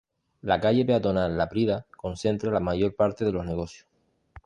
La 0.41 0.59
calle 0.59 0.83
peatonal 0.83 1.37
Laprida 1.41 1.77
concentra 1.95 2.49
la 2.51 2.59
mayor 2.59 2.95
parte 2.95 3.23
de 3.23 3.31
los 3.33 3.45
negocios. 3.45 3.85